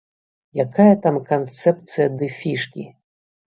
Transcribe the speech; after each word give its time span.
Якая 0.63 0.95
там 1.03 1.21
канцэпцыя 1.29 2.07
ды 2.17 2.33
фішкі! 2.41 2.91